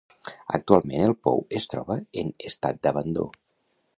[0.57, 3.29] Actualment el pou es troba en estat d'abandó.